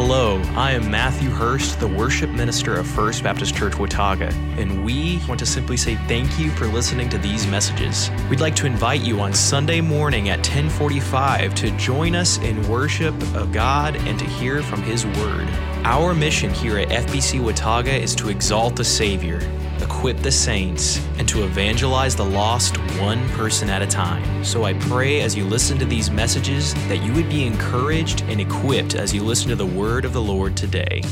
[0.00, 5.20] Hello, I am Matthew Hurst, the worship minister of First Baptist Church Watauga, and we
[5.26, 8.08] want to simply say thank you for listening to these messages.
[8.30, 13.12] We'd like to invite you on Sunday morning at 1045 to join us in worship
[13.34, 15.48] of God and to hear from His Word.
[15.82, 19.40] Our mission here at FBC Watauga is to exalt the Savior
[19.88, 24.44] equip the saints, and to evangelize the lost one person at a time.
[24.44, 28.38] So I pray as you listen to these messages that you would be encouraged and
[28.38, 31.02] equipped as you listen to the word of the Lord today.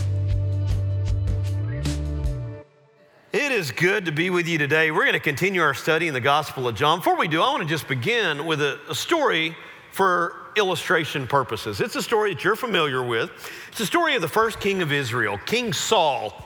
[3.33, 4.91] It is good to be with you today.
[4.91, 6.99] We're going to continue our study in the Gospel of John.
[6.99, 9.57] Before we do, I want to just begin with a, a story
[9.91, 11.81] for illustration purposes.
[11.81, 13.31] It's a story that you're familiar with.
[13.69, 16.46] It's the story of the first king of Israel, King Saul.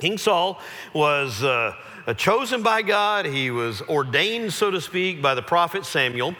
[0.00, 0.60] King Saul
[0.92, 1.74] was uh,
[2.16, 3.26] chosen by God.
[3.26, 6.34] He was ordained, so to speak, by the prophet Samuel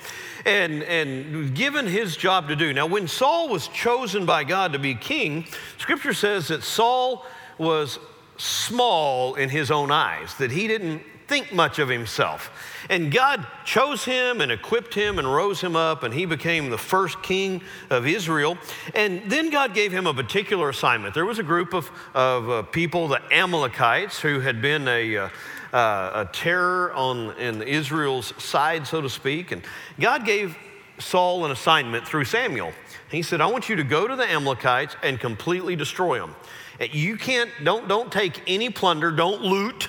[0.47, 2.73] and, and given his job to do.
[2.73, 5.45] Now, when Saul was chosen by God to be king,
[5.77, 7.27] scripture says that Saul
[7.59, 7.99] was
[8.37, 12.51] small in his own eyes, that he didn't think much of himself.
[12.89, 16.79] And God chose him and equipped him and rose him up, and he became the
[16.79, 18.57] first king of Israel.
[18.95, 21.15] And then God gave him a particular assignment.
[21.15, 25.29] There was a group of, of uh, people, the Amalekites, who had been a uh,
[25.73, 29.53] uh, a terror on in Israel's side, so to speak.
[29.53, 29.63] And
[30.01, 30.57] God gave
[30.99, 32.73] Saul an assignment through Samuel.
[33.11, 36.35] He said, I want you to go to the Amalekites and completely destroy them.
[36.81, 39.89] You can't, don't, don't take any plunder, don't loot.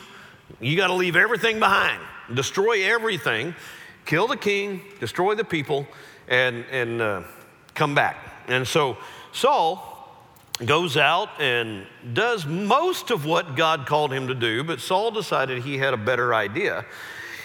[0.59, 2.01] You got to leave everything behind
[2.33, 3.55] destroy everything,
[4.05, 5.87] kill the king, destroy the people,
[6.27, 7.23] and, and uh,
[7.73, 8.17] come back.
[8.47, 8.97] And so
[9.31, 9.93] Saul
[10.65, 15.63] goes out and does most of what God called him to do, but Saul decided
[15.63, 16.85] he had a better idea.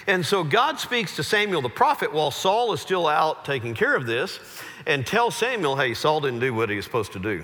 [0.07, 3.95] And so God speaks to Samuel the prophet while Saul is still out taking care
[3.95, 4.39] of this
[4.85, 7.43] and tells Samuel, hey, Saul didn't do what he was supposed to do.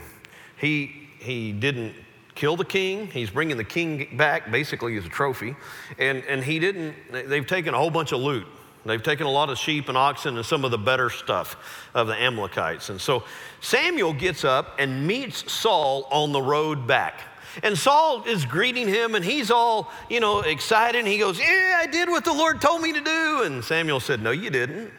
[0.57, 1.93] He, he didn't
[2.35, 3.07] kill the king.
[3.07, 5.55] He's bringing the king back basically as a trophy.
[5.97, 8.47] And, and he didn't, they've taken a whole bunch of loot.
[8.85, 12.07] They've taken a lot of sheep and oxen and some of the better stuff of
[12.07, 12.89] the Amalekites.
[12.89, 13.25] And so
[13.59, 17.19] Samuel gets up and meets Saul on the road back.
[17.61, 20.99] And Saul is greeting him and he's all, you know, excited.
[20.99, 23.43] And he goes, Yeah, I did what the Lord told me to do.
[23.43, 24.91] And Samuel said, No, you didn't.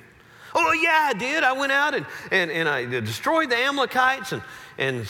[0.55, 1.45] Oh, yeah, I did.
[1.45, 4.33] I went out and, and, and I destroyed the Amalekites.
[4.33, 4.43] And,
[4.79, 5.07] and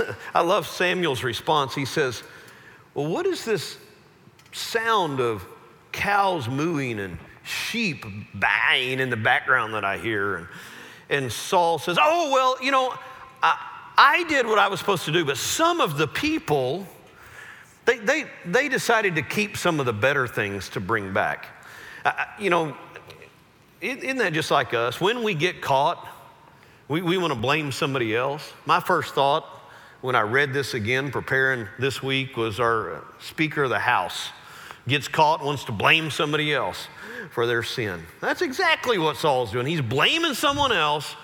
[0.34, 1.74] I love Samuel's response.
[1.74, 2.22] He says,
[2.94, 3.76] Well, what is this
[4.52, 5.44] sound of
[5.92, 8.04] cows mooing and sheep
[8.38, 10.36] baying in the background that I hear?
[10.36, 10.46] And,
[11.10, 12.94] and Saul says, Oh, well, you know,
[13.42, 13.58] I,
[13.96, 16.86] I did what I was supposed to do, but some of the people,
[17.84, 21.46] they, they, they decided to keep some of the better things to bring back.
[22.04, 22.76] Uh, you know,
[23.80, 25.00] isn't that just like us?
[25.00, 26.08] When we get caught,
[26.88, 28.52] we, we want to blame somebody else.
[28.66, 29.44] My first thought
[30.02, 34.28] when I read this again, preparing this week, was our uh, Speaker of the House
[34.88, 36.88] gets caught, wants to blame somebody else
[37.30, 38.02] for their sin.
[38.20, 39.64] That's exactly what Saul's doing.
[39.66, 41.14] He's blaming someone else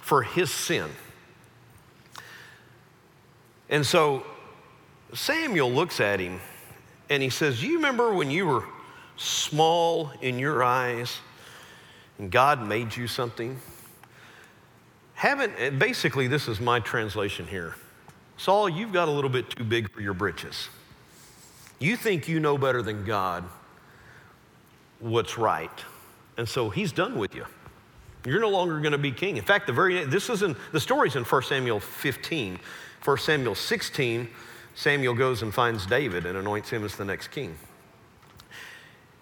[0.00, 0.88] for his sin.
[3.68, 4.24] And so
[5.12, 6.40] Samuel looks at him
[7.10, 8.64] and he says, You remember when you were
[9.18, 11.18] small in your eyes
[12.18, 13.60] and God made you something?
[15.14, 17.74] Haven't, basically, this is my translation here.
[18.36, 20.68] Saul, you've got a little bit too big for your britches.
[21.78, 23.44] You think you know better than God
[25.00, 25.70] what's right.
[26.36, 27.46] And so he's done with you.
[28.24, 29.36] You're no longer going to be king.
[29.36, 32.58] In fact, the very this is in the story's in 1 Samuel 15.
[33.04, 34.28] 1 Samuel 16,
[34.74, 37.56] Samuel goes and finds David and anoints him as the next king.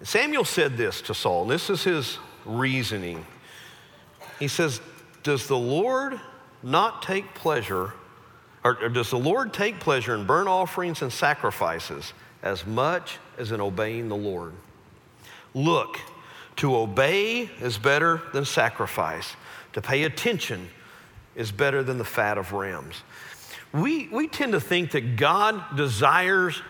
[0.03, 1.43] Samuel said this to Saul.
[1.43, 3.27] and This is his reasoning.
[4.39, 4.81] He says,
[5.23, 6.19] Does the Lord
[6.63, 7.93] not take pleasure
[8.65, 13.53] or, or does the Lord take pleasure in burnt offerings and sacrifices as much as
[13.53, 14.55] in obeying the Lord?
[15.53, 16.01] Look,
[16.57, 19.34] to obey is better than sacrifice.
[19.75, 20.71] To pay attention
[21.37, 23.03] is better than the fat of rams.
[23.72, 26.63] We, we tend to think that God desires,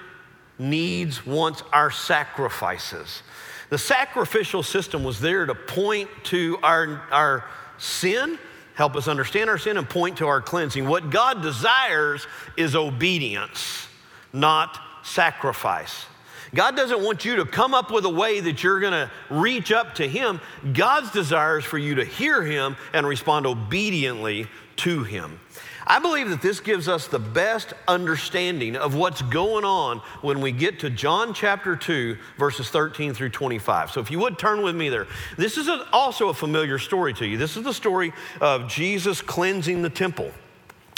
[0.58, 3.23] needs, wants our sacrifices.
[3.70, 7.44] The sacrificial system was there to point to our, our
[7.76, 8.38] sin
[8.75, 10.87] help us understand our sin and point to our cleansing.
[10.87, 12.26] What God desires
[12.56, 13.88] is obedience,
[14.32, 16.06] not sacrifice.
[16.54, 19.72] God doesn't want you to come up with a way that you're going to reach
[19.72, 20.40] up to Him.
[20.72, 24.46] God's desire is for you to hear Him and respond obediently
[24.76, 25.40] to Him.
[25.86, 30.50] I believe that this gives us the best understanding of what's going on when we
[30.50, 33.90] get to John chapter 2, verses 13 through 25.
[33.90, 35.06] So if you would turn with me there.
[35.36, 37.36] This is a, also a familiar story to you.
[37.36, 40.30] This is the story of Jesus cleansing the temple.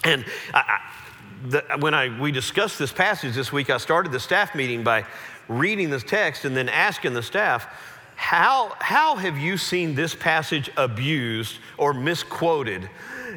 [0.04, 0.24] And
[0.54, 0.80] I,
[1.48, 5.04] the, when I, we discussed this passage this week, I started the staff meeting by
[5.48, 7.66] reading this text and then asking the staff,
[8.16, 12.88] how, how have you seen this passage abused or misquoted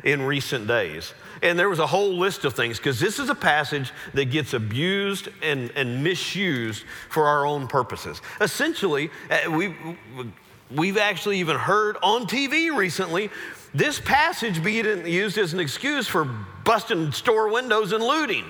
[0.03, 1.13] in recent days?
[1.41, 4.53] And there was a whole list of things because this is a passage that gets
[4.53, 8.21] abused and, and misused for our own purposes.
[8.41, 9.75] Essentially, uh, we,
[10.71, 13.29] we've actually even heard on TV recently
[13.73, 16.25] this passage being used as an excuse for
[16.63, 18.45] busting store windows and looting.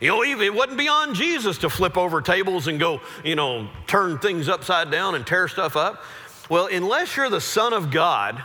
[0.00, 4.18] You know, it wasn't beyond Jesus to flip over tables and go, you know, turn
[4.18, 6.02] things upside down and tear stuff up.
[6.50, 8.42] Well, unless you're the Son of God,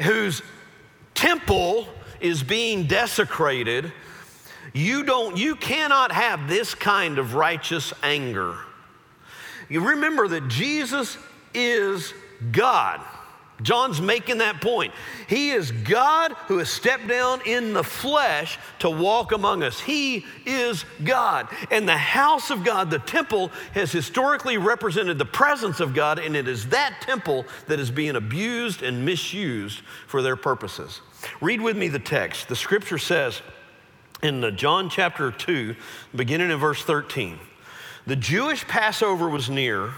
[0.00, 0.42] whose
[1.14, 1.86] temple
[2.20, 3.92] is being desecrated,
[4.72, 8.56] you don't, you cannot have this kind of righteous anger.
[9.68, 11.18] You remember that Jesus
[11.54, 12.12] is
[12.52, 13.00] God.
[13.62, 14.92] John's making that point.
[15.28, 19.80] He is God who has stepped down in the flesh to walk among us.
[19.80, 21.48] He is God.
[21.70, 26.36] And the house of God, the temple, has historically represented the presence of God, and
[26.36, 31.00] it is that temple that is being abused and misused for their purposes.
[31.40, 32.48] Read with me the text.
[32.48, 33.40] The scripture says
[34.22, 35.74] in John chapter 2,
[36.14, 37.38] beginning in verse 13,
[38.06, 39.92] the Jewish Passover was near,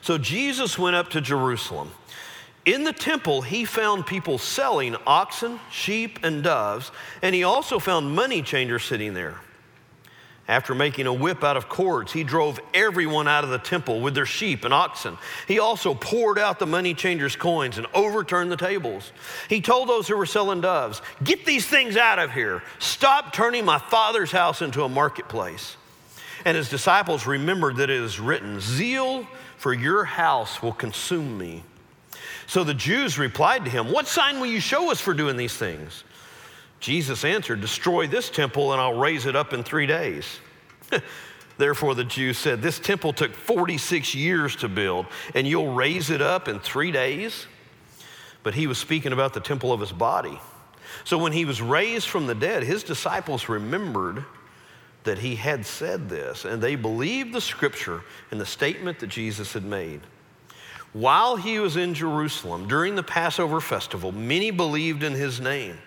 [0.00, 1.90] so Jesus went up to Jerusalem.
[2.66, 6.92] In the temple, he found people selling oxen, sheep, and doves,
[7.22, 9.40] and he also found money changers sitting there.
[10.46, 14.14] After making a whip out of cords, he drove everyone out of the temple with
[14.14, 15.16] their sheep and oxen.
[15.46, 19.12] He also poured out the money changers' coins and overturned the tables.
[19.48, 22.64] He told those who were selling doves, Get these things out of here.
[22.80, 25.76] Stop turning my father's house into a marketplace.
[26.44, 31.62] And his disciples remembered that it is written, Zeal for your house will consume me.
[32.50, 35.56] So the Jews replied to him, What sign will you show us for doing these
[35.56, 36.02] things?
[36.80, 40.26] Jesus answered, Destroy this temple and I'll raise it up in three days.
[41.58, 45.06] Therefore, the Jews said, This temple took 46 years to build,
[45.36, 47.46] and you'll raise it up in three days?
[48.42, 50.40] But he was speaking about the temple of his body.
[51.04, 54.24] So when he was raised from the dead, his disciples remembered
[55.04, 58.02] that he had said this, and they believed the scripture
[58.32, 60.00] and the statement that Jesus had made.
[60.92, 65.78] While he was in Jerusalem during the Passover festival, many believed in his name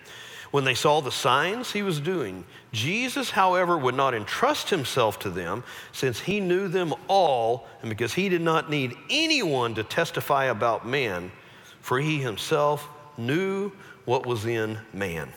[0.50, 2.44] when they saw the signs he was doing.
[2.72, 8.14] Jesus, however, would not entrust himself to them since he knew them all and because
[8.14, 11.32] he did not need anyone to testify about man,
[11.80, 13.72] for he himself knew
[14.04, 15.32] what was in man.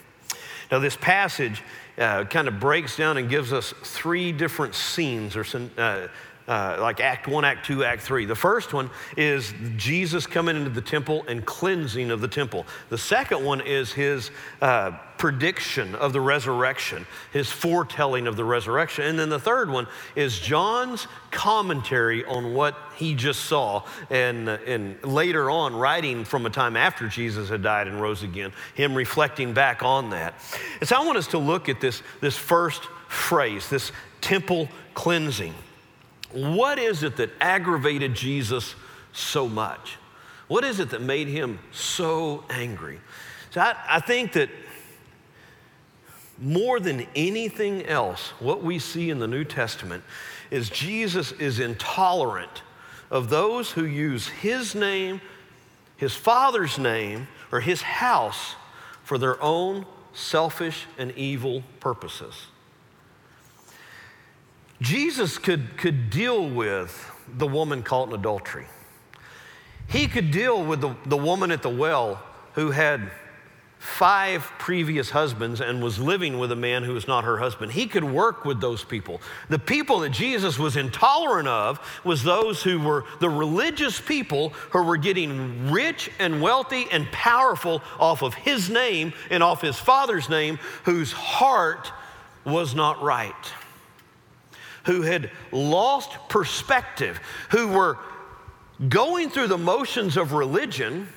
[0.72, 1.64] Now, this passage
[1.98, 5.46] uh, kind of breaks down and gives us three different scenes or
[5.78, 6.08] uh,
[6.48, 8.26] uh, like Act 1, Act 2, Act 3.
[8.26, 12.66] The first one is Jesus coming into the temple and cleansing of the temple.
[12.90, 19.06] The second one is his uh, prediction of the resurrection, his foretelling of the resurrection.
[19.06, 25.04] And then the third one is John's commentary on what he just saw, and, and
[25.04, 29.54] later on, writing from a time after Jesus had died and rose again, him reflecting
[29.54, 30.36] back on that.
[30.80, 33.92] And so I want us to look at this, this first phrase, this
[34.22, 35.54] temple cleansing.
[36.32, 38.76] What is it that aggravated Jesus
[39.14, 39.98] so much?
[40.48, 43.00] What is it that made him so angry?
[43.52, 44.50] So I, I think that
[46.40, 50.04] more than anything else, what we see in the New Testament
[50.52, 52.62] is Jesus is intolerant
[53.10, 55.22] of those who use his name,
[55.96, 58.56] his father's name, or his house
[59.04, 62.48] for their own selfish and evil purposes.
[64.82, 68.66] Jesus could, could deal with the woman caught in adultery.
[69.88, 72.22] He could deal with the, the woman at the well
[72.54, 73.10] who had
[73.80, 77.72] five previous husbands and was living with a man who was not her husband.
[77.72, 79.22] He could work with those people.
[79.50, 84.84] The people that Jesus was intolerant of was those who were the religious people who
[84.84, 90.28] were getting rich and wealthy and powerful off of his name and off his father's
[90.28, 91.92] name, whose heart
[92.46, 93.34] was not right
[94.88, 97.20] who had lost perspective,
[97.52, 97.98] who were
[98.88, 101.08] going through the motions of religion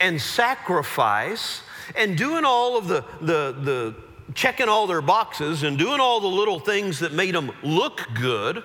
[0.00, 1.62] and sacrifice
[1.96, 3.94] and doing all of the, the, the
[4.34, 8.64] checking all their boxes and doing all the little things that made them look good,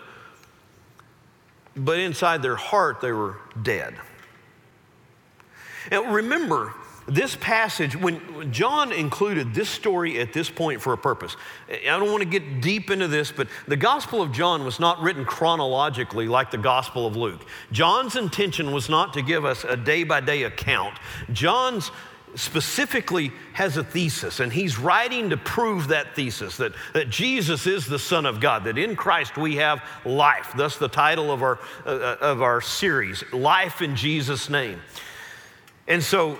[1.75, 3.93] but inside their heart they were dead.
[5.91, 6.73] Now remember,
[7.09, 11.35] this passage, when John included this story at this point for a purpose,
[11.69, 15.01] I don't want to get deep into this, but the Gospel of John was not
[15.01, 17.45] written chronologically like the Gospel of Luke.
[17.71, 20.97] John's intention was not to give us a day by day account.
[21.31, 21.91] John's
[22.35, 27.87] specifically has a thesis, and he's writing to prove that thesis that, that Jesus is
[27.87, 30.51] the Son of God, that in Christ we have life.
[30.55, 34.79] Thus, the title of our, uh, uh of our series, Life in Jesus' Name.
[35.87, 36.37] And so,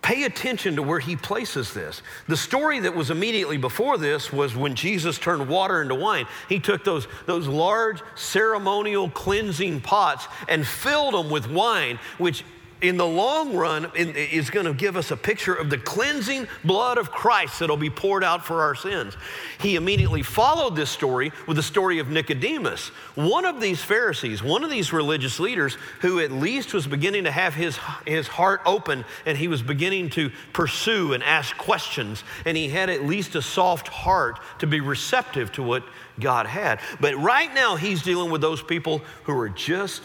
[0.00, 2.02] pay attention to where he places this.
[2.26, 6.26] The story that was immediately before this was when Jesus turned water into wine.
[6.48, 12.44] He took those, those large ceremonial cleansing pots and filled them with wine, which
[12.82, 16.98] in the long run is going to give us a picture of the cleansing blood
[16.98, 19.16] of Christ that'll be poured out for our sins.
[19.60, 24.64] He immediately followed this story with the story of Nicodemus, one of these Pharisees, one
[24.64, 29.04] of these religious leaders who at least was beginning to have his, his heart open
[29.26, 32.24] and he was beginning to pursue and ask questions.
[32.44, 35.84] And he had at least a soft heart to be receptive to what
[36.18, 36.80] God had.
[37.00, 40.02] But right now, he's dealing with those people who are just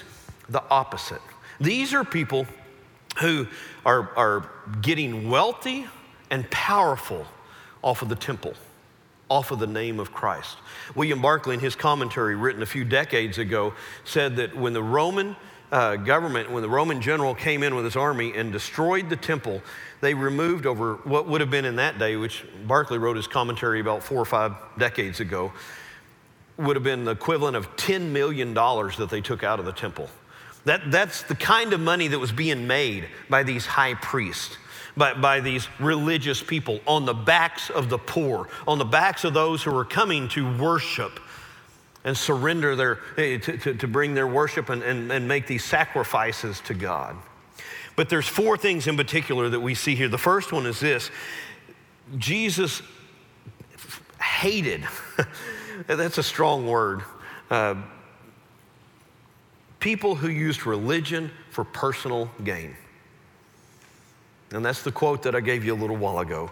[0.48, 1.22] the opposite.
[1.60, 2.46] These are people
[3.20, 3.48] who
[3.86, 4.50] are, are
[4.82, 5.88] getting wealthy
[6.30, 7.26] and powerful
[7.82, 8.54] off of the temple,
[9.30, 10.58] off of the name of Christ.
[10.96, 15.36] William Barclay, in his commentary written a few decades ago, said that when the Roman
[15.72, 19.62] uh, government, when the Roman general came in with his army and destroyed the temple,
[20.02, 23.80] they removed over what would have been in that day, which Barclay wrote his commentary
[23.80, 25.52] about four or five decades ago,
[26.58, 30.10] would have been the equivalent of $10 million that they took out of the temple.
[30.68, 34.58] That, that's the kind of money that was being made by these high priests.
[34.98, 39.34] By, by, these religious people on the backs of the poor, on the backs of
[39.34, 41.20] those who were coming to worship
[42.04, 45.64] and surrender their, eh, to, to, to bring their worship and, and, and make these
[45.64, 47.16] sacrifices to God.
[47.96, 50.10] But there's four things in particular that we see here.
[50.10, 51.12] The first one is this
[52.18, 52.82] Jesus
[54.20, 54.84] hated,
[55.88, 57.04] that's a strong word.
[57.52, 57.76] Uh,
[59.88, 62.76] people who used religion for personal gain.
[64.52, 66.52] And that's the quote that I gave you a little while ago.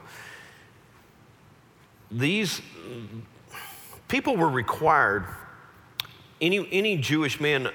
[2.10, 2.62] These
[4.08, 5.26] people were required,
[6.40, 7.68] any, any Jewish man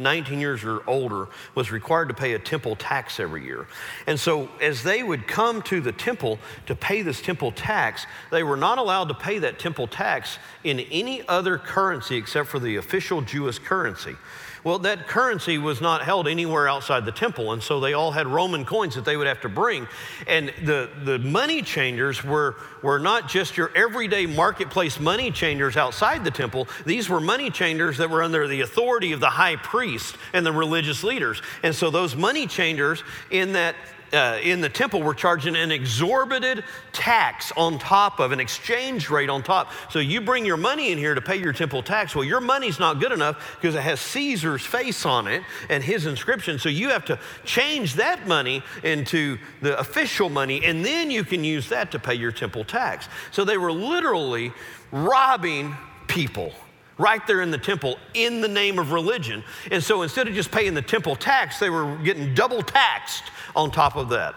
[0.00, 3.68] 19 years or older was required to pay a temple tax every year.
[4.08, 8.42] And so, as they would come to the temple to pay this temple tax, they
[8.42, 12.74] were not allowed to pay that temple tax in any other currency except for the
[12.74, 14.16] official Jewish currency.
[14.64, 18.26] Well, that currency was not held anywhere outside the temple, and so they all had
[18.26, 19.86] Roman coins that they would have to bring.
[20.26, 26.24] And the, the money changers were, were not just your everyday marketplace money changers outside
[26.24, 30.16] the temple, these were money changers that were under the authority of the high priest
[30.32, 31.42] and the religious leaders.
[31.62, 33.76] And so those money changers in that
[34.14, 39.10] uh, in the temple we were charging an exorbitant tax on top of an exchange
[39.10, 39.70] rate on top.
[39.90, 42.14] So you bring your money in here to pay your temple tax.
[42.14, 46.06] Well, your money's not good enough because it has Caesar's face on it and his
[46.06, 46.58] inscription.
[46.58, 51.44] So you have to change that money into the official money, and then you can
[51.44, 53.08] use that to pay your temple tax.
[53.30, 54.52] So they were literally
[54.92, 56.52] robbing people
[56.98, 59.42] right there in the temple in the name of religion.
[59.70, 63.24] And so instead of just paying the temple tax, they were getting double taxed
[63.56, 64.34] on top of that.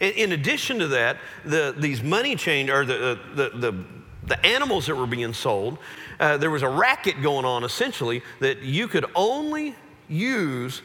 [0.00, 3.84] In, addition to that, the, these money change or the, the, the,
[4.26, 5.76] the animals that were being sold,
[6.18, 9.74] uh, there was a racket going on essentially that you could only
[10.08, 10.80] use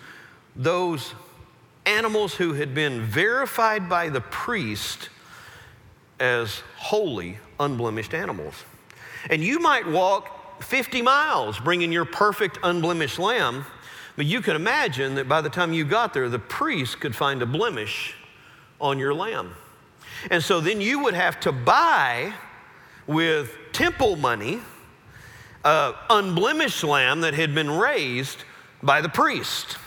[0.55, 1.13] those
[1.85, 5.09] animals who had been verified by the priest
[6.19, 8.65] as holy, unblemished animals.
[9.29, 13.65] And you might walk 50 miles bringing your perfect, unblemished lamb,
[14.15, 17.41] but you can imagine that by the time you got there, the priest could find
[17.41, 18.15] a blemish
[18.79, 19.55] on your lamb.
[20.31, 22.33] And so then you would have to buy
[23.07, 24.59] with temple money
[25.63, 28.43] an unblemished lamb that had been raised
[28.83, 29.77] by the priest.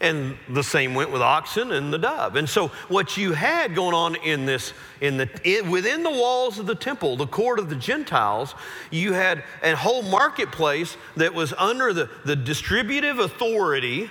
[0.00, 2.36] And the same went with oxen and the dove.
[2.36, 6.60] And so what you had going on in this, in the, in, within the walls
[6.60, 8.54] of the temple, the court of the Gentiles,
[8.92, 14.08] you had a whole marketplace that was under the, the distributive authority,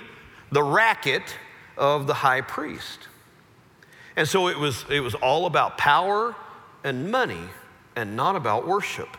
[0.52, 1.22] the racket
[1.78, 3.08] of the high priest.
[4.14, 6.34] And so it was, it was all about power
[6.84, 7.44] and money
[7.96, 9.16] and not about worship.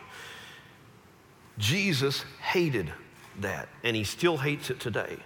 [1.58, 2.92] Jesus hated
[3.40, 5.16] that, and he still hates it today.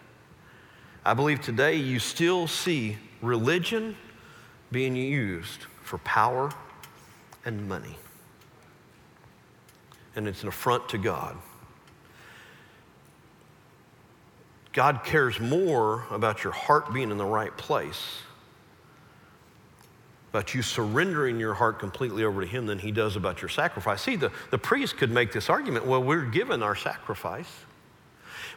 [1.04, 3.96] I believe today you still see religion
[4.72, 6.50] being used for power
[7.44, 7.96] and money.
[10.16, 11.36] And it's an affront to God.
[14.72, 18.18] God cares more about your heart being in the right place,
[20.30, 24.02] about you surrendering your heart completely over to Him than He does about your sacrifice.
[24.02, 27.50] See, the, the priest could make this argument well, we're given our sacrifice.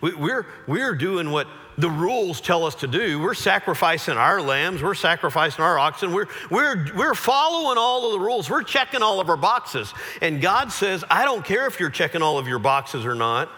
[0.02, 3.20] We, we're, we're doing what the rules tell us to do.
[3.22, 8.20] We're sacrificing our lambs, we're sacrificing our oxen, we're, we're, we're following all of the
[8.20, 9.94] rules, we're checking all of our boxes.
[10.22, 13.50] And God says, I don't care if you're checking all of your boxes or not.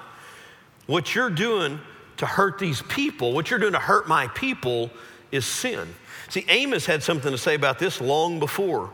[0.85, 1.79] What you're doing
[2.17, 4.91] to hurt these people, what you're doing to hurt my people,
[5.31, 5.87] is sin.
[6.29, 8.91] See, Amos had something to say about this long before.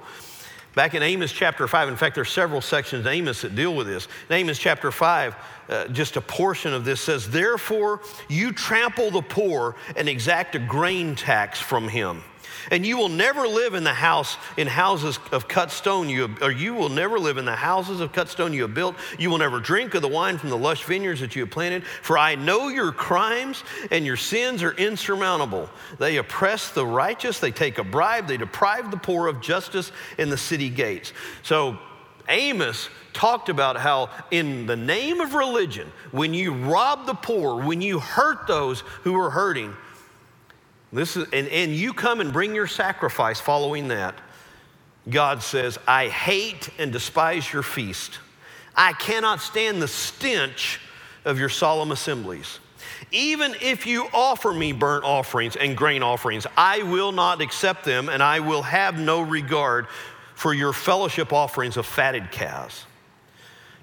[0.75, 3.88] Back in Amos chapter 5, in fact, there's several sections in Amos that deal with
[3.88, 4.10] this.
[4.29, 5.36] In Amos chapter 5,
[5.70, 10.60] uh, just a portion of this says, Therefore, you trample the poor and exact a
[10.60, 12.22] grain tax from him.
[12.72, 16.52] And you will never live in the house in houses of cut stone you or
[16.52, 18.96] you will never live in the houses of cut stone you have built.
[19.18, 21.84] You will never drink of the wine from the lush vineyards that you have planted.
[21.86, 25.70] For I know your crimes and your sins are insurmountable.
[26.00, 30.30] They oppress the righteous, they take a bribe, they deprive the poor of justice in
[30.30, 31.14] the city gates.
[31.44, 31.78] So
[32.30, 37.82] Amos talked about how, in the name of religion, when you rob the poor, when
[37.82, 39.75] you hurt those who are hurting,
[40.98, 44.16] this is, and, and you come and bring your sacrifice following that,
[45.10, 48.20] God says, I hate and despise your feast.
[48.75, 50.80] I cannot stand the stench
[51.24, 52.60] of your solemn assemblies.
[53.12, 58.10] Even if you offer me burnt offerings and grain offerings, I will not accept them,
[58.10, 59.88] and I will have no regard
[60.34, 62.86] for your fellowship offerings of fatted calves.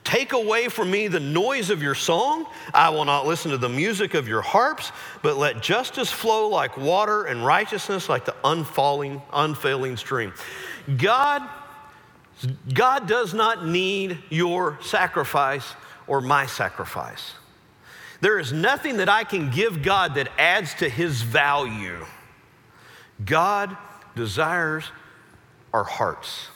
[0.05, 2.47] Take away from me the noise of your song.
[2.75, 4.91] I will not listen to the music of your harps,
[5.23, 10.33] but let justice flow like water and righteousness like the unfalling, unfailing stream.
[10.97, 11.49] God,
[12.75, 15.75] God does not need your sacrifice
[16.09, 17.35] or my sacrifice.
[18.21, 22.07] There is nothing that I can give God that adds to his value.
[23.25, 23.77] God
[24.15, 24.85] desires
[25.73, 26.49] our hearts.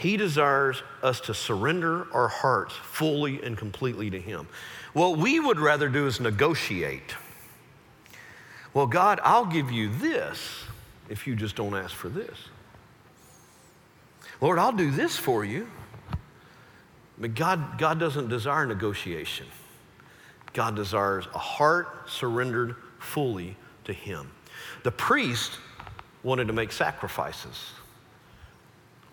[0.00, 4.48] He desires us to surrender our hearts fully and completely to Him.
[4.94, 7.14] What we would rather do is negotiate.
[8.72, 10.64] Well, God, I'll give you this
[11.10, 12.38] if you just don't ask for this.
[14.40, 15.68] Lord, I'll do this for you.
[17.18, 19.46] But God, God doesn't desire negotiation.
[20.54, 24.30] God desires a heart surrendered fully to Him.
[24.82, 25.58] The priest
[26.22, 27.72] wanted to make sacrifices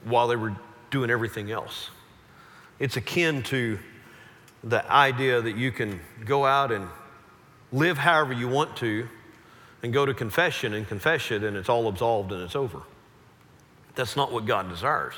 [0.06, 0.56] while they were
[0.92, 1.90] doing everything else.
[2.80, 3.80] It's akin to
[4.64, 6.88] the idea that you can go out and
[7.72, 9.08] live however you want to
[9.84, 12.82] and go to confession and confess it and it's all absolved and it's over.
[13.96, 15.16] That's not what God desires.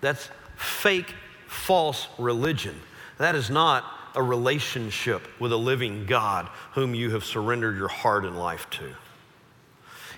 [0.00, 1.14] That's fake,
[1.46, 2.74] false religion.
[3.18, 8.24] That is not a relationship with a living God whom you have surrendered your heart
[8.24, 8.94] and life to.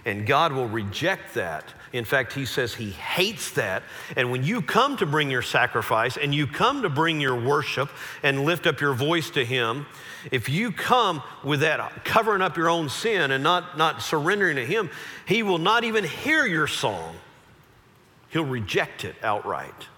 [0.04, 3.82] And God will reject that in fact, he says he hates that.
[4.16, 7.90] And when you come to bring your sacrifice and you come to bring your worship
[8.22, 9.86] and lift up your voice to him,
[10.30, 14.66] if you come with that covering up your own sin and not, not surrendering to
[14.66, 14.90] him,
[15.26, 17.16] he will not even hear your song.
[18.30, 19.88] He'll reject it outright.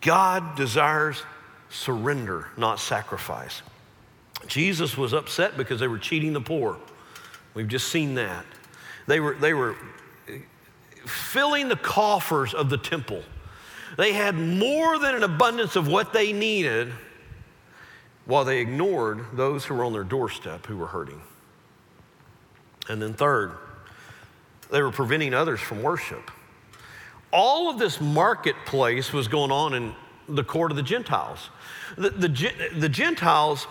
[0.00, 1.22] God desires
[1.70, 3.62] surrender, not sacrifice.
[4.48, 6.76] Jesus was upset because they were cheating the poor.
[7.54, 8.44] We've just seen that.
[9.06, 9.76] They were, they were
[11.06, 13.22] filling the coffers of the temple.
[13.96, 16.92] They had more than an abundance of what they needed
[18.24, 21.20] while they ignored those who were on their doorstep who were hurting.
[22.88, 23.52] And then, third,
[24.70, 26.30] they were preventing others from worship.
[27.32, 29.94] All of this marketplace was going on in
[30.28, 31.50] the court of the Gentiles.
[31.96, 33.66] The, the, the Gentiles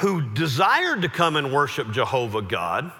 [0.00, 2.92] who desired to come and worship Jehovah God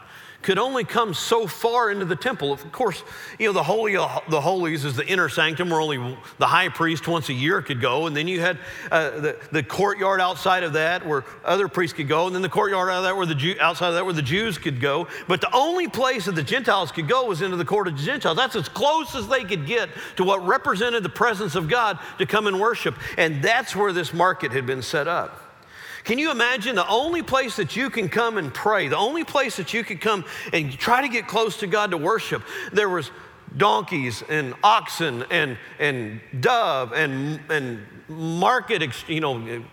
[0.47, 2.53] could only come so far into the temple.
[2.53, 3.03] Of course,
[3.37, 6.69] you know, the Holy of the Holies is the inner sanctum where only the high
[6.69, 8.07] priest once a year could go.
[8.07, 8.59] And then you had
[8.93, 12.27] uh, the, the courtyard outside of that where other priests could go.
[12.27, 14.23] And then the courtyard out of that where the Jew, outside of that where the
[14.23, 15.09] Jews could go.
[15.27, 18.05] But the only place that the Gentiles could go was into the court of the
[18.05, 18.37] Gentiles.
[18.37, 22.27] That's as close as they could get to what represented the presence of God to
[22.27, 22.95] come and worship.
[23.19, 25.46] And that's where this market had been set up.
[26.07, 29.57] Can you imagine the only place that you can come and pray, the only place
[29.57, 32.45] that you could come and try to get close to God to worship?
[32.73, 33.11] There was
[33.57, 39.65] donkeys and oxen and, and dove and, and market, you know,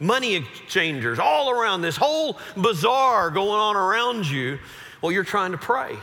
[0.00, 4.58] money exchangers all around this whole bazaar going on around you
[5.00, 5.98] while you're trying to pray.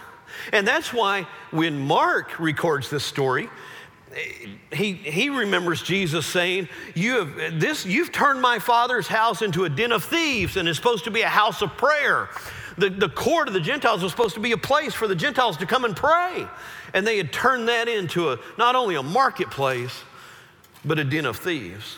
[0.53, 3.49] And that's why when Mark records this story,
[4.73, 9.69] he, he remembers Jesus saying, you have, this, You've turned my father's house into a
[9.69, 12.29] den of thieves and it's supposed to be a house of prayer.
[12.77, 15.57] The, the court of the Gentiles was supposed to be a place for the Gentiles
[15.57, 16.47] to come and pray.
[16.93, 20.03] And they had turned that into a, not only a marketplace,
[20.83, 21.97] but a den of thieves.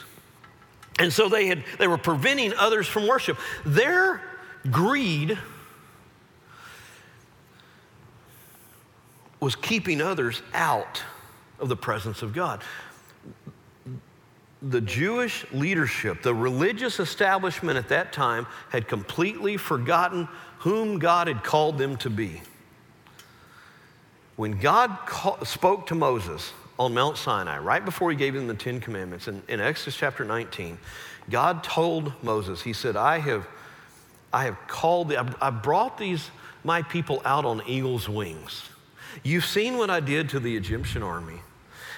[0.99, 3.37] And so they, had, they were preventing others from worship.
[3.65, 4.21] Their
[4.69, 5.37] greed
[9.39, 11.03] was keeping others out
[11.63, 12.61] of the presence of God.
[14.61, 20.27] The Jewish leadership, the religious establishment at that time, had completely forgotten
[20.59, 22.41] whom God had called them to be.
[24.35, 28.53] When God call, spoke to Moses on Mount Sinai, right before he gave him the
[28.53, 30.77] Ten Commandments, in, in Exodus chapter 19,
[31.29, 33.47] God told Moses, He said, I have,
[34.31, 36.29] I have called, I, brought these,
[36.63, 38.63] my people out on eagle's wings.
[39.21, 41.41] You've seen what I did to the Egyptian army.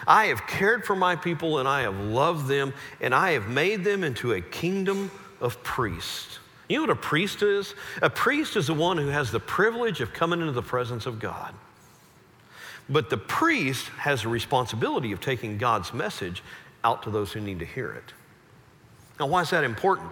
[0.07, 3.83] I have cared for my people and I have loved them and I have made
[3.83, 6.39] them into a kingdom of priests.
[6.67, 7.75] You know what a priest is?
[8.01, 11.19] A priest is the one who has the privilege of coming into the presence of
[11.19, 11.53] God.
[12.89, 16.43] But the priest has a responsibility of taking God's message
[16.83, 18.13] out to those who need to hear it.
[19.19, 20.11] Now, why is that important?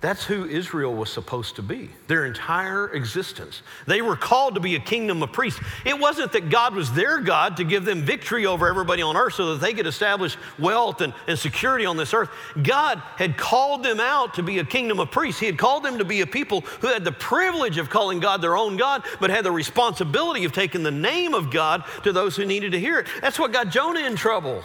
[0.00, 3.60] That's who Israel was supposed to be, their entire existence.
[3.86, 5.60] They were called to be a kingdom of priests.
[5.84, 9.34] It wasn't that God was their God to give them victory over everybody on earth
[9.34, 12.30] so that they could establish wealth and, and security on this earth.
[12.62, 15.38] God had called them out to be a kingdom of priests.
[15.38, 18.40] He had called them to be a people who had the privilege of calling God
[18.40, 22.36] their own God, but had the responsibility of taking the name of God to those
[22.36, 23.06] who needed to hear it.
[23.20, 24.64] That's what got Jonah in trouble.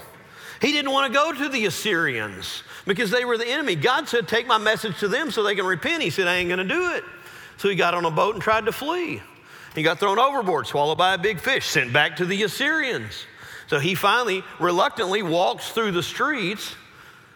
[0.65, 3.75] He didn't want to go to the Assyrians because they were the enemy.
[3.75, 6.01] God said, Take my message to them so they can repent.
[6.01, 7.03] He said, I ain't going to do it.
[7.57, 9.21] So he got on a boat and tried to flee.
[9.75, 13.27] He got thrown overboard, swallowed by a big fish, sent back to the Assyrians.
[13.67, 16.73] So he finally, reluctantly, walks through the streets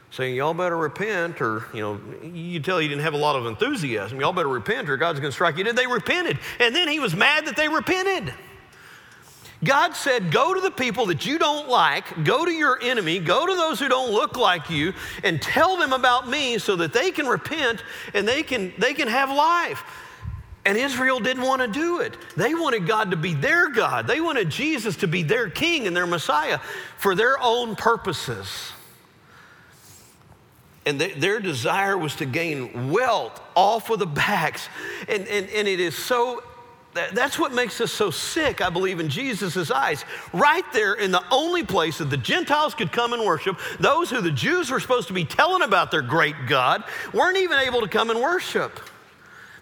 [0.10, 3.46] saying, Y'all better repent, or, you know, you tell he didn't have a lot of
[3.46, 4.20] enthusiasm.
[4.20, 5.76] Y'all better repent, or God's going to strike you dead.
[5.76, 6.40] They repented.
[6.60, 8.34] And then he was mad that they repented.
[9.64, 13.46] God said, Go to the people that you don't like, go to your enemy, go
[13.46, 14.94] to those who don't look like you,
[15.24, 19.08] and tell them about me so that they can repent and they can, they can
[19.08, 19.84] have life.
[20.66, 22.16] And Israel didn't want to do it.
[22.36, 25.96] They wanted God to be their God, they wanted Jesus to be their king and
[25.96, 26.60] their Messiah
[26.98, 28.72] for their own purposes.
[30.86, 34.70] And they, their desire was to gain wealth off of the backs.
[35.08, 36.42] And, and, and it is so
[37.14, 40.06] that's what makes us so sick, I believe, in Jesus' eyes.
[40.34, 44.22] Right there in the only place that the Gentiles could come and worship, those who
[44.22, 46.84] the Jews were supposed to be telling about their great God
[47.14, 48.80] weren't even able to come and worship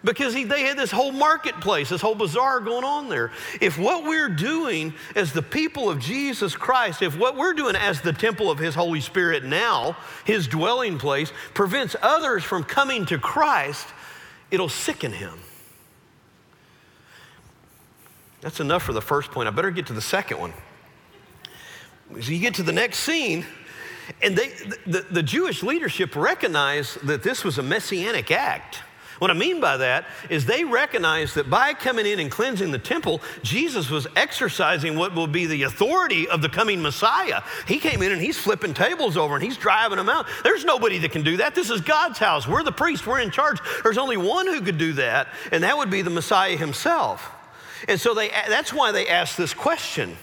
[0.04, 3.32] because he, they had this whole marketplace, this whole bazaar going on there.
[3.60, 8.00] If what we're doing as the people of Jesus Christ, if what we're doing as
[8.00, 13.18] the temple of his Holy Spirit now, his dwelling place, prevents others from coming to
[13.18, 13.86] Christ,
[14.50, 15.38] it'll sicken him.
[18.40, 19.48] That's enough for the first point.
[19.48, 20.52] I better get to the second one.
[22.20, 23.44] So you get to the next scene,
[24.22, 24.48] and they,
[24.86, 28.82] the, the Jewish leadership recognized that this was a messianic act.
[29.18, 32.78] What I mean by that is they recognized that by coming in and cleansing the
[32.78, 37.42] temple, Jesus was exercising what will be the authority of the coming Messiah.
[37.66, 40.26] He came in and he's flipping tables over and he's driving them out.
[40.44, 41.56] There's nobody that can do that.
[41.56, 42.46] This is God's house.
[42.46, 43.58] We're the priests, we're in charge.
[43.82, 47.32] There's only one who could do that, and that would be the Messiah himself.
[47.86, 50.16] And so they, that's why they asked this question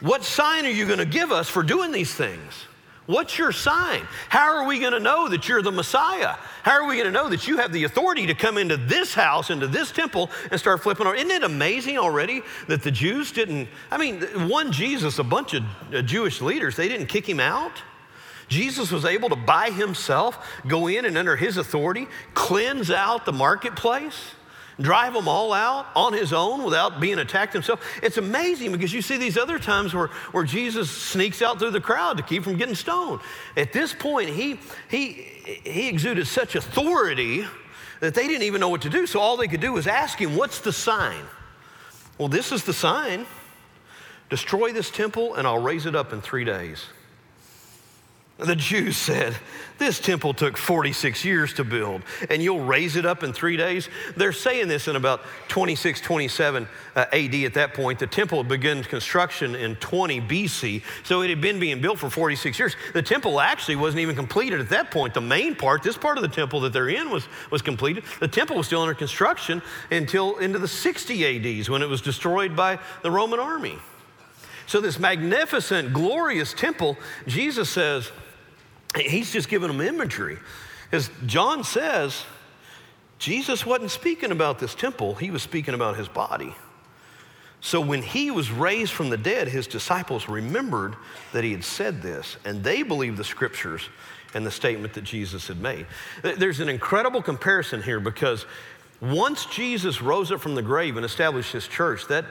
[0.00, 2.66] What sign are you going to give us for doing these things?
[3.08, 4.06] What's your sign?
[4.28, 6.34] How are we going to know that you're the Messiah?
[6.62, 9.14] How are we going to know that you have the authority to come into this
[9.14, 11.16] house, into this temple, and start flipping over?
[11.16, 13.70] Isn't it amazing already that the Jews didn't?
[13.90, 17.82] I mean, one Jesus, a bunch of uh, Jewish leaders, they didn't kick him out.
[18.48, 23.32] Jesus was able to by himself go in and under his authority cleanse out the
[23.32, 24.32] marketplace
[24.80, 27.84] drive them all out on his own without being attacked himself.
[28.02, 31.80] It's amazing because you see these other times where, where Jesus sneaks out through the
[31.80, 33.20] crowd to keep from getting stoned.
[33.56, 35.12] At this point, he, he,
[35.64, 37.44] he exuded such authority
[38.00, 39.06] that they didn't even know what to do.
[39.06, 41.24] So all they could do was ask him, What's the sign?
[42.16, 43.26] Well, this is the sign
[44.28, 46.84] destroy this temple, and I'll raise it up in three days.
[48.38, 49.34] The Jews said,
[49.78, 53.88] This temple took 46 years to build, and you'll raise it up in three days.
[54.16, 57.98] They're saying this in about 26, 27 uh, AD at that point.
[57.98, 62.56] The temple began construction in 20 BC, so it had been being built for 46
[62.60, 62.76] years.
[62.92, 65.14] The temple actually wasn't even completed at that point.
[65.14, 68.04] The main part, this part of the temple that they're in, was, was completed.
[68.20, 72.54] The temple was still under construction until into the 60 ADs when it was destroyed
[72.54, 73.78] by the Roman army.
[74.68, 78.12] So, this magnificent, glorious temple, Jesus says,
[78.96, 80.38] He's just giving them imagery.
[80.92, 82.24] As John says,
[83.18, 86.54] Jesus wasn't speaking about this temple, he was speaking about his body.
[87.60, 90.94] So when he was raised from the dead, his disciples remembered
[91.32, 93.82] that he had said this, and they believed the scriptures
[94.34, 95.86] and the statement that Jesus had made.
[96.22, 98.46] There's an incredible comparison here because
[99.00, 102.24] once Jesus rose up from the grave and established his church, that,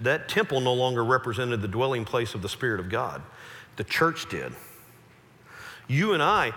[0.00, 3.22] that temple no longer represented the dwelling place of the Spirit of God.
[3.76, 4.52] The church did.
[5.86, 6.52] You and I,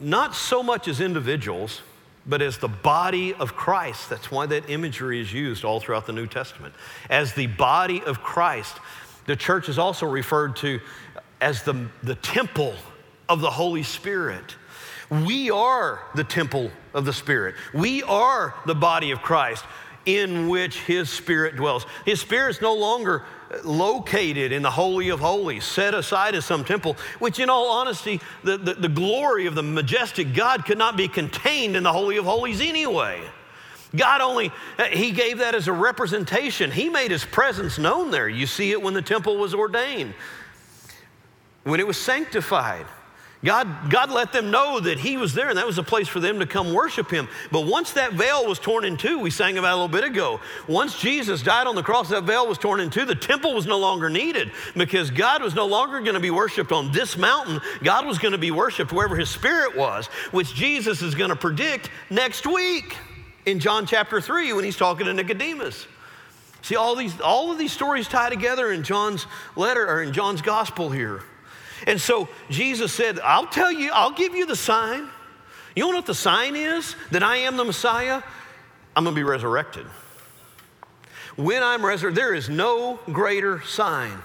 [0.00, 1.82] not so much as individuals,
[2.26, 4.10] but as the body of Christ.
[4.10, 6.74] That's why that imagery is used all throughout the New Testament.
[7.08, 8.76] As the body of Christ,
[9.26, 10.80] the church is also referred to
[11.40, 12.74] as the, the temple
[13.28, 14.56] of the Holy Spirit.
[15.10, 17.54] We are the temple of the Spirit.
[17.72, 19.64] We are the body of Christ
[20.08, 21.84] in which His Spirit dwells.
[22.06, 23.24] His Spirit is no longer
[23.62, 28.18] located in the Holy of Holies, set aside as some temple, which, in all honesty,
[28.42, 32.16] the, the, the, glory of the majestic God could not be contained in the Holy
[32.16, 33.20] of Holies anyway.
[33.94, 36.70] God only, uh, He gave that as a representation.
[36.70, 38.30] He made His presence known there.
[38.30, 40.14] You see it when the temple was ordained,
[41.64, 42.86] when it was sanctified.
[43.44, 46.18] God, God let them know that He was there and that was a place for
[46.18, 47.28] them to come worship Him.
[47.52, 50.40] But once that veil was torn in two, we sang about a little bit ago,
[50.66, 53.64] once Jesus died on the cross, that veil was torn in two, the temple was
[53.64, 57.60] no longer needed because God was no longer going to be worshiped on this mountain.
[57.84, 61.36] God was going to be worshiped wherever His Spirit was, which Jesus is going to
[61.36, 62.96] predict next week
[63.46, 65.86] in John chapter 3 when He's talking to Nicodemus.
[66.62, 70.42] See, all, these, all of these stories tie together in John's letter or in John's
[70.42, 71.22] gospel here.
[71.86, 75.08] And so Jesus said, I'll tell you, I'll give you the sign.
[75.76, 76.96] You know what the sign is?
[77.12, 78.22] That I am the Messiah?
[78.96, 79.86] I'm gonna be resurrected.
[81.36, 84.18] When I'm resurrected, there is no greater sign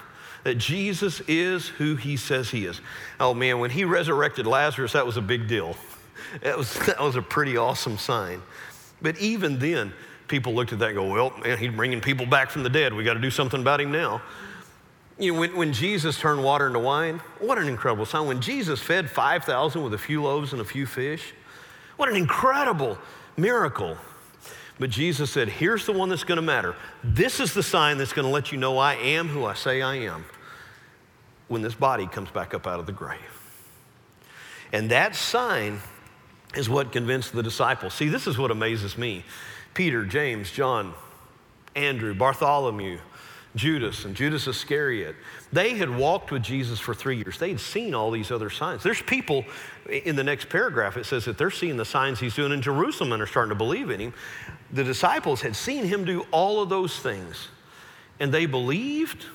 [0.44, 2.82] that Jesus is who he says he is.
[3.20, 5.76] Oh man, when he resurrected Lazarus, that was a big deal.
[6.42, 8.42] That was, that was a pretty awesome sign.
[9.02, 9.94] But even then,
[10.28, 12.94] people looked at that and go, well, man, he's bringing people back from the dead.
[12.94, 14.22] We got to do something about him now.
[15.20, 18.28] You know, when, when Jesus turned water into wine, what an incredible sign.
[18.28, 21.34] When Jesus fed 5,000 with a few loaves and a few fish,
[21.98, 22.98] what an incredible
[23.38, 23.98] miracle.
[24.80, 26.76] But Jesus said, Here's the one that's going to matter.
[27.04, 29.82] This is the sign that's going to let you know I am who I say
[29.82, 30.26] I am
[31.48, 33.20] when this body comes back up out of the grave.
[34.72, 35.80] And that sign
[36.56, 37.94] is what convinced the disciples.
[37.94, 39.24] See, this is what amazes me
[39.74, 40.94] Peter, James, John,
[41.76, 43.00] Andrew, Bartholomew,
[43.56, 45.16] Judas and Judas Iscariot.
[45.52, 47.38] They had walked with Jesus for three years.
[47.38, 48.82] They had seen all these other signs.
[48.82, 49.46] There's people
[49.90, 53.12] in the next paragraph, it says that they're seeing the signs he's doing in Jerusalem
[53.12, 54.14] and are starting to believe in him.
[54.72, 57.50] The disciples had seen him do all of those things,
[58.20, 59.26] and they believed.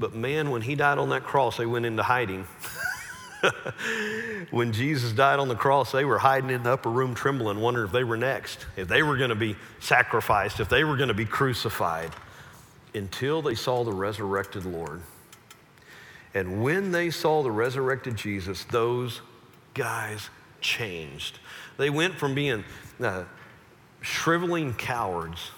[0.00, 2.46] But man, when he died on that cross, they went into hiding.
[4.50, 7.86] when Jesus died on the cross, they were hiding in the upper room, trembling, wondering
[7.86, 11.08] if they were next, if they were going to be sacrificed, if they were going
[11.08, 12.10] to be crucified
[12.94, 15.02] until they saw the resurrected Lord.
[16.34, 19.20] And when they saw the resurrected Jesus, those
[19.74, 21.38] guys changed.
[21.76, 22.64] They went from being
[23.00, 23.24] uh,
[24.00, 25.50] shriveling cowards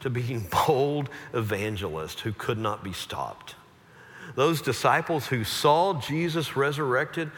[0.00, 3.54] to being bold evangelists who could not be stopped.
[4.34, 7.30] Those disciples who saw Jesus resurrected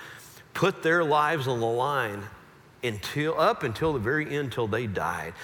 [0.54, 2.24] put their lives on the line
[2.82, 5.34] until up until the very end till they died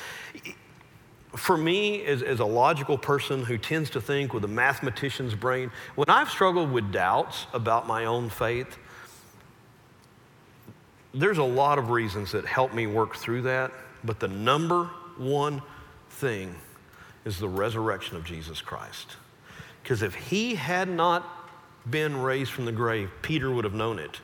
[1.37, 5.70] for me, as, as, a logical person who tends to think with a mathematician's brain,
[5.94, 8.79] when I've struggled with doubts about my own faith,
[11.14, 13.72] there's a lot of reasons that help me work through that.
[14.05, 14.85] But the number
[15.16, 15.62] one
[16.11, 16.55] thing
[17.25, 19.16] is the resurrection of Jesus Christ.
[19.83, 21.25] Because if he had not
[21.88, 24.20] been raised from the grave, Peter would have known it.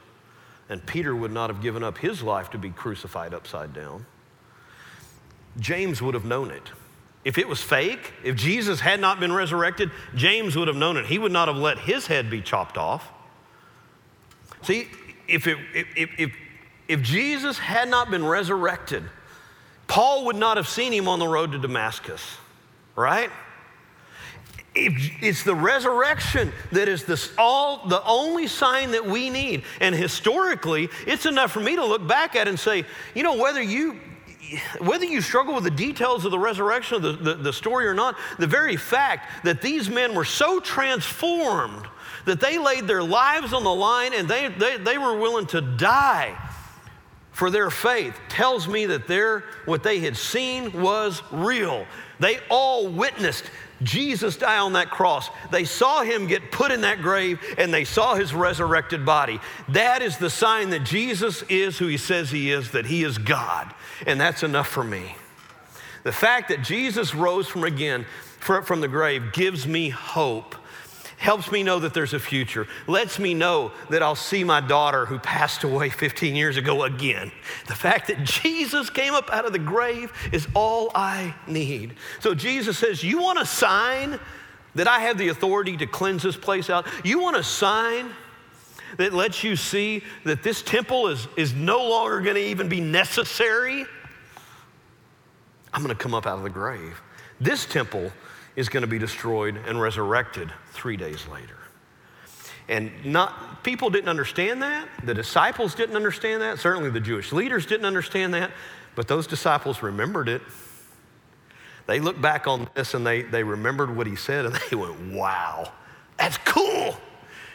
[0.68, 4.06] And Peter would not have given up his life to be crucified upside down.
[5.58, 6.70] James would have known it.
[7.24, 11.06] If it was fake, if Jesus had not been resurrected, James would have known it.
[11.06, 13.08] He would not have let his head be chopped off.
[14.62, 14.88] See,
[15.28, 16.32] if, it, if, if,
[16.88, 19.04] if Jesus had not been resurrected,
[19.86, 22.38] Paul would not have seen him on the road to Damascus,
[22.96, 23.30] right?
[24.74, 29.64] It's the resurrection that is the, all, the only sign that we need.
[29.80, 33.60] And historically, it's enough for me to look back at and say, you know, whether
[33.60, 34.00] you
[34.78, 37.94] whether you struggle with the details of the resurrection of the, the, the story or
[37.94, 41.86] not, the very fact that these men were so transformed
[42.24, 45.60] that they laid their lives on the line and they, they, they were willing to
[45.60, 46.36] die
[47.32, 51.86] for their faith tells me that their, what they had seen was real.
[52.20, 53.50] They all witnessed
[53.82, 55.30] Jesus die on that cross.
[55.50, 59.40] They saw him get put in that grave and they saw his resurrected body.
[59.70, 63.18] That is the sign that Jesus is who he says he is, that he is
[63.18, 63.74] God.
[64.06, 65.14] And that's enough for me.
[66.04, 68.06] The fact that Jesus rose from again
[68.40, 70.56] from the grave gives me hope.
[71.16, 75.06] helps me know that there's a future, lets me know that I'll see my daughter
[75.06, 77.30] who passed away 15 years ago again.
[77.68, 81.94] The fact that Jesus came up out of the grave is all I need.
[82.18, 84.18] So Jesus says, You want a sign
[84.74, 86.88] that I have the authority to cleanse this place out?
[87.04, 88.10] You want a sign?
[88.98, 92.80] That lets you see that this temple is, is no longer going to even be
[92.80, 93.86] necessary.
[95.72, 97.00] I'm going to come up out of the grave.
[97.40, 98.12] This temple
[98.56, 101.58] is going to be destroyed and resurrected three days later.
[102.68, 104.88] And not, people didn't understand that.
[105.04, 106.58] The disciples didn't understand that.
[106.58, 108.50] Certainly the Jewish leaders didn't understand that.
[108.94, 110.42] But those disciples remembered it.
[111.86, 115.12] They looked back on this and they, they remembered what he said and they went,
[115.12, 115.72] wow,
[116.16, 116.96] that's cool.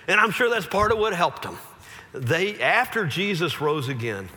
[0.08, 1.58] And I'm sure that's part of what helped them.
[2.13, 4.30] They, after Jesus rose again,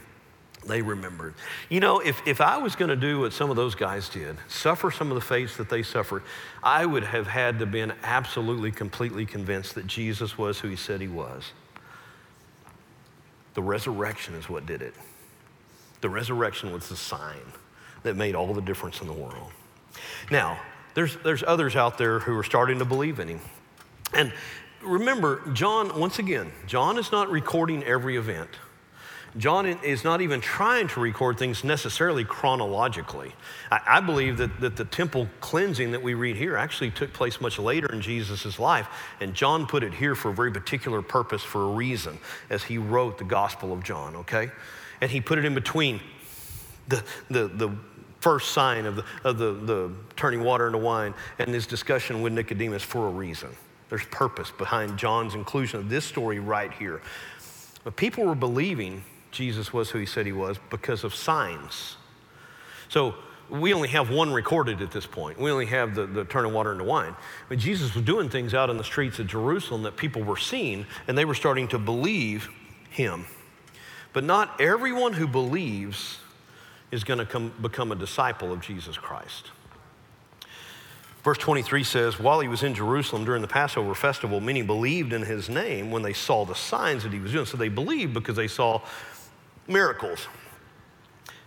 [0.66, 1.34] they remembered.
[1.68, 4.36] You know, if, if I was going to do what some of those guys did,
[4.48, 6.22] suffer some of the fates that they suffered,
[6.62, 11.00] I would have had to been absolutely, completely convinced that Jesus was who he said
[11.00, 11.52] he was.
[13.54, 14.94] The resurrection is what did it.
[16.02, 17.40] The resurrection was the sign
[18.02, 19.52] that made all the difference in the world.
[20.30, 20.60] Now,
[20.94, 23.40] there's, there's others out there who are starting to believe in him.
[24.12, 24.32] And
[24.82, 28.50] remember, John, once again, John is not recording every event.
[29.36, 33.32] John is not even trying to record things necessarily chronologically.
[33.70, 37.40] I, I, believe that, that the temple cleansing that we read here actually took place
[37.40, 38.88] much later in Jesus' life,
[39.20, 42.78] and John put it here for a very particular purpose, for a reason, as he
[42.78, 44.50] wrote the Gospel of John, okay?
[45.00, 46.00] And he put it in between
[46.88, 47.70] the, the, the
[48.18, 52.32] first sign of, the, of the, the turning water into wine and his discussion with
[52.32, 53.50] Nicodemus for a reason.
[53.90, 57.02] There's purpose behind John's inclusion of this story right here.
[57.84, 61.96] But people were believing Jesus was who he said he was because of signs.
[62.88, 63.14] So
[63.48, 65.38] we only have one recorded at this point.
[65.38, 67.16] We only have the, the turning water into wine.
[67.48, 70.86] But Jesus was doing things out in the streets of Jerusalem that people were seeing,
[71.08, 72.48] and they were starting to believe
[72.90, 73.26] him.
[74.12, 76.18] But not everyone who believes
[76.90, 79.50] is going to become a disciple of Jesus Christ.
[81.22, 85.22] Verse 23 says, While he was in Jerusalem during the Passover festival, many believed in
[85.22, 87.46] his name when they saw the signs that he was doing.
[87.46, 88.80] So they believed because they saw
[89.68, 90.28] miracles.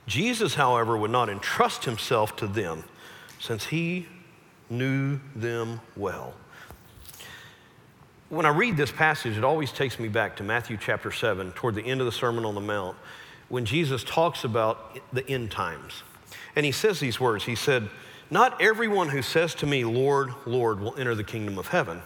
[0.06, 2.84] Jesus, however, would not entrust himself to them
[3.40, 4.08] since he
[4.70, 6.34] knew them well.
[8.30, 11.76] When I read this passage, it always takes me back to Matthew chapter 7, toward
[11.76, 12.98] the end of the Sermon on the Mount,
[13.50, 16.04] when Jesus talks about the end times.
[16.56, 17.90] And he says these words He said,
[18.34, 22.02] Not everyone who says to me, Lord, Lord, will enter the kingdom of heaven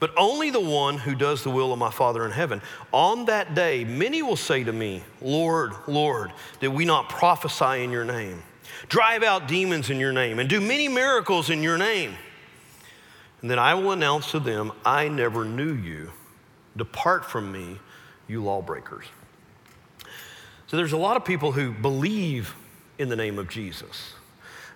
[0.00, 2.62] but only the one who does the will of my Father in heaven.
[2.92, 7.90] On that day, many will say to me, Lord, Lord, did we not prophesy in
[7.90, 8.42] your name,
[8.88, 12.14] drive out demons in your name, and do many miracles in your name?
[13.40, 16.10] And then I will announce to them, I never knew you.
[16.76, 17.78] Depart from me,
[18.28, 19.06] you lawbreakers.
[20.68, 22.54] So there's a lot of people who believe
[22.98, 24.14] in the name of Jesus.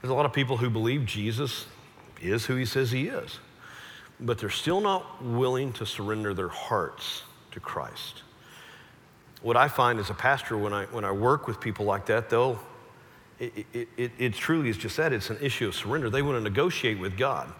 [0.02, 1.64] There's a lot of people who believe Jesus
[2.20, 3.38] is who he says he is
[4.22, 8.22] but they're still not willing to surrender their hearts to Christ.
[9.42, 12.30] What I find as a pastor when I, when I work with people like that,
[12.30, 12.58] they'll,
[13.40, 16.08] it, it, it, it truly is just that it's an issue of surrender.
[16.08, 17.52] They want to negotiate with God.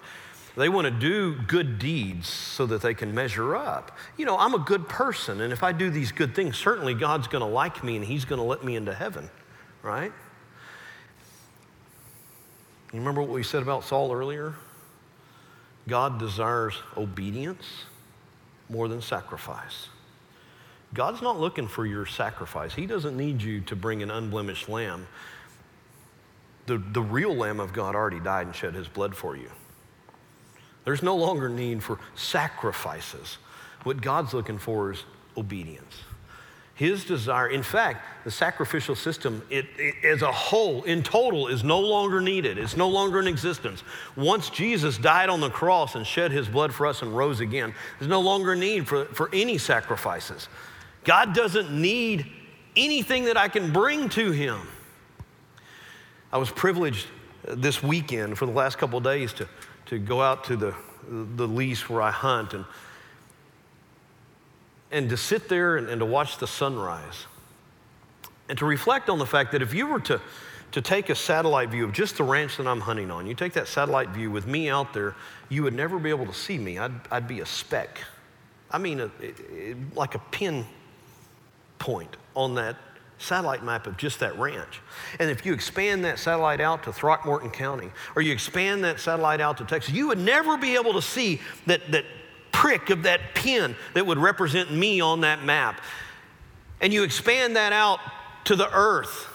[0.57, 3.96] They want to do good deeds so that they can measure up.
[4.16, 7.26] You know, I'm a good person, and if I do these good things, certainly God's
[7.26, 9.31] going to like me and He's going to let me into heaven,
[9.83, 10.12] right?
[12.92, 14.55] You remember what we said about Saul earlier?
[15.88, 17.64] God desires obedience
[18.68, 19.88] more than sacrifice.
[20.94, 22.74] God's not looking for your sacrifice.
[22.74, 25.07] He doesn't need you to bring an unblemished lamb.
[26.66, 29.50] The, the real Lamb of God already died and shed his blood for you.
[30.85, 33.38] There's no longer need for sacrifices.
[33.85, 35.02] What God's looking for is
[35.37, 35.94] obedience.
[36.83, 41.62] His desire, in fact, the sacrificial system it, it, as a whole, in total, is
[41.62, 42.59] no longer needed.
[42.59, 43.85] It's no longer in existence.
[44.16, 47.73] Once Jesus died on the cross and shed his blood for us and rose again,
[48.01, 50.49] there's no longer need for, for any sacrifices.
[51.05, 52.27] God doesn't need
[52.75, 54.59] anything that I can bring to him.
[56.33, 57.06] I was privileged
[57.46, 59.48] uh, this weekend for the last couple days to,
[59.87, 60.75] to go out to the,
[61.37, 62.65] the lease where I hunt and
[64.93, 67.27] and to sit there and, and to watch the sunrise
[68.49, 70.21] and to reflect on the fact that if you were to,
[70.73, 73.55] to take a satellite view of just the ranch that I'm hunting on, you take
[73.55, 75.15] that satellite view with me out there,
[75.49, 76.79] you would never be able to see me.
[76.79, 78.01] I'd, I'd be a speck.
[78.71, 79.11] I mean, a,
[79.95, 80.67] like a pin
[81.79, 82.77] point on that
[83.19, 84.81] satellite map of just that ranch.
[85.19, 89.40] And if you expand that satellite out to Throckmorton County, or you expand that satellite
[89.40, 92.05] out to Texas, you would never be able to see that, that
[92.53, 95.81] prick of that pin that would represent me on that map.
[96.81, 97.98] And you expand that out
[98.44, 99.29] to the earth.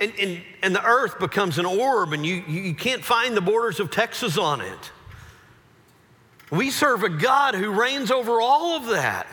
[0.00, 3.80] And, and, and the earth becomes an orb, and you, you can't find the borders
[3.80, 4.92] of Texas on it.
[6.50, 9.26] We serve a God who reigns over all of that.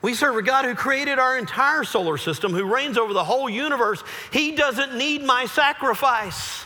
[0.00, 3.48] We serve a God who created our entire solar system, who reigns over the whole
[3.48, 4.02] universe.
[4.32, 6.64] He doesn't need my sacrifice.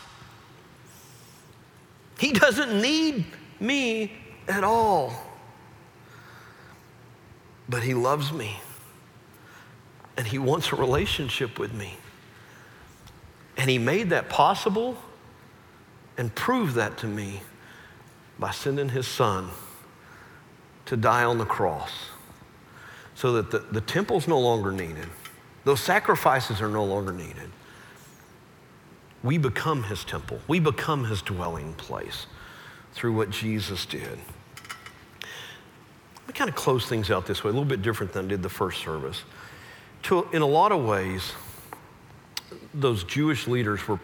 [2.18, 3.26] He doesn't need
[3.60, 4.12] me
[4.48, 5.12] at all.
[7.68, 8.56] But He loves me,
[10.16, 11.94] and He wants a relationship with me.
[13.56, 14.96] And He made that possible
[16.16, 17.40] and proved that to me
[18.38, 19.48] by sending His Son
[20.86, 21.90] to die on the cross
[23.14, 25.08] so that the, the temple's no longer needed.
[25.64, 27.50] Those sacrifices are no longer needed.
[29.22, 30.38] We become his temple.
[30.46, 32.26] We become his dwelling place
[32.92, 34.18] through what Jesus did.
[36.26, 38.28] Let me kind of close things out this way, a little bit different than I
[38.28, 39.22] did the first service.
[40.04, 41.32] To, in a lot of ways,
[42.74, 44.00] those Jewish leaders were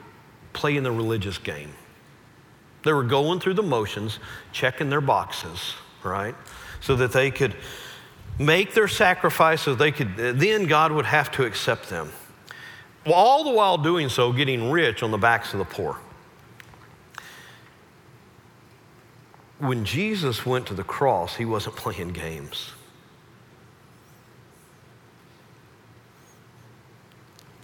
[0.52, 1.72] playing the religious game.
[2.84, 4.18] They were going through the motions,
[4.52, 6.34] checking their boxes, right?
[6.82, 7.54] so that they could
[8.38, 12.10] make their sacrifice so they could, then God would have to accept them.
[13.06, 15.98] All the while doing so, getting rich on the backs of the poor.
[19.62, 22.72] When Jesus went to the cross, he wasn't playing games.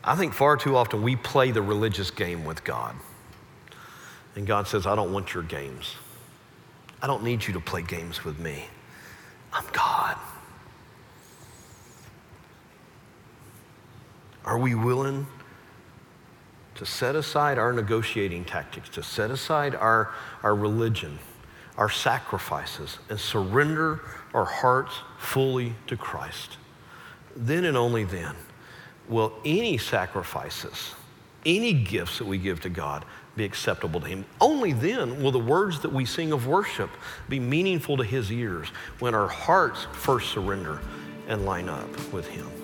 [0.05, 2.95] I think far too often we play the religious game with God.
[4.37, 5.97] And God says, I don't want your games.
[7.03, 8.69] I don't need you to play games with me.
[9.53, 10.17] I'm God.
[14.45, 15.27] Are we willing
[16.77, 21.19] to set aside our negotiating tactics, to set aside our, our religion,
[21.79, 24.01] our sacrifices, and surrender
[24.35, 26.59] our hearts fully to Christ?
[27.35, 28.35] Then and only then
[29.09, 30.95] will any sacrifices,
[31.47, 33.05] any gifts that we give to God
[33.37, 34.25] be acceptable to Him.
[34.41, 36.91] Only then will the words that we sing of worship
[37.29, 38.69] be meaningful to His ears
[38.99, 40.81] when our hearts first surrender
[41.29, 42.58] and line up with Him.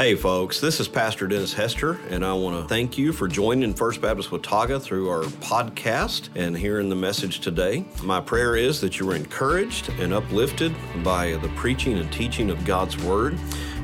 [0.00, 3.74] Hey, folks, this is Pastor Dennis Hester, and I want to thank you for joining
[3.74, 7.84] First Baptist Watauga through our podcast and hearing the message today.
[8.02, 10.74] My prayer is that you were encouraged and uplifted
[11.04, 13.38] by the preaching and teaching of God's Word.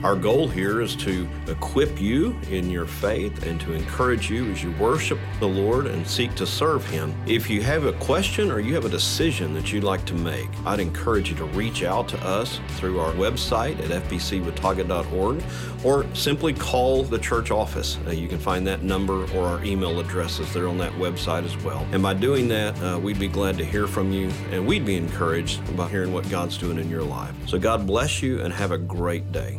[0.05, 4.63] Our goal here is to equip you in your faith and to encourage you as
[4.63, 7.15] you worship the Lord and seek to serve Him.
[7.27, 10.49] If you have a question or you have a decision that you'd like to make,
[10.67, 15.43] I'd encourage you to reach out to us through our website at fbcwatauga.org
[15.83, 17.99] or simply call the church office.
[18.07, 21.57] Uh, you can find that number or our email addresses there on that website as
[21.65, 21.87] well.
[21.93, 24.97] And by doing that, uh, we'd be glad to hear from you and we'd be
[24.97, 27.35] encouraged about hearing what God's doing in your life.
[27.47, 29.59] So God bless you and have a great day.